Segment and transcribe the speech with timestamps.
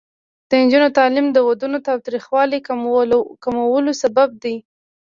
[0.49, 2.59] د نجونو تعلیم د ودونو تاوتریخوالي
[3.47, 4.55] کمولو سبب دی.